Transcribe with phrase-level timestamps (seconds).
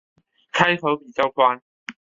[0.51, 1.61] 开口比较宽